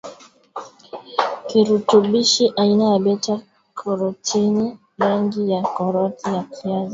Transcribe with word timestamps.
kirutubishi 1.47 2.45
aina 2.55 2.85
ya 2.93 2.99
beta 2.99 3.35
karotini 3.77 4.79
rangi 4.97 5.51
ya 5.51 5.61
karoti 5.63 6.25
ya 6.35 6.43
kiazi 6.43 6.69
lishe 6.83 6.89